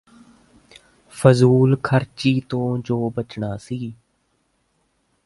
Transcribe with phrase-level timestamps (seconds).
[1.13, 3.93] ਫਜ਼ੂਲ ਖਰਚੀ ਤੋਂ ਜੁ ਬਚਣਾ ਸੀ